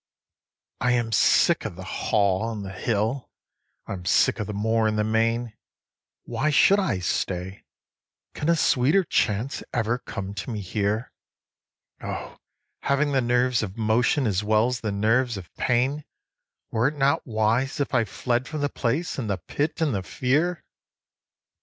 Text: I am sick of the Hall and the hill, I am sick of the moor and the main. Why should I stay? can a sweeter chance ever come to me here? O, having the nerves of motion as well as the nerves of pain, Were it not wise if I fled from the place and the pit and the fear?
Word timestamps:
I 0.79 0.93
am 0.93 1.11
sick 1.11 1.63
of 1.63 1.75
the 1.75 1.83
Hall 1.83 2.51
and 2.51 2.65
the 2.65 2.71
hill, 2.73 3.29
I 3.85 3.93
am 3.93 4.03
sick 4.05 4.39
of 4.39 4.47
the 4.47 4.51
moor 4.53 4.87
and 4.87 4.97
the 4.97 5.03
main. 5.03 5.53
Why 6.23 6.49
should 6.49 6.79
I 6.79 6.97
stay? 6.97 7.65
can 8.33 8.49
a 8.49 8.55
sweeter 8.55 9.03
chance 9.03 9.61
ever 9.71 9.99
come 9.99 10.33
to 10.33 10.49
me 10.49 10.59
here? 10.61 11.11
O, 12.01 12.39
having 12.81 13.11
the 13.11 13.21
nerves 13.21 13.61
of 13.61 13.77
motion 13.77 14.25
as 14.25 14.43
well 14.43 14.65
as 14.69 14.79
the 14.81 14.91
nerves 14.91 15.37
of 15.37 15.53
pain, 15.53 16.03
Were 16.71 16.87
it 16.87 16.97
not 16.97 17.21
wise 17.27 17.79
if 17.79 17.93
I 17.93 18.03
fled 18.05 18.47
from 18.47 18.61
the 18.61 18.69
place 18.69 19.19
and 19.19 19.29
the 19.29 19.37
pit 19.37 19.81
and 19.81 19.93
the 19.93 20.01
fear? 20.01 20.63